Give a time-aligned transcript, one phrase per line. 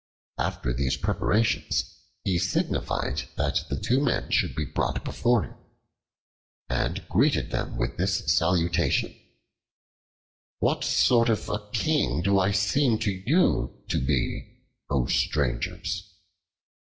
[0.39, 5.53] After these preparations he signified that the two men should be brought before him,
[6.67, 9.15] and greeted them with this salutation:
[10.57, 16.11] "What sort of a king do I seem to you to be, O strangers?"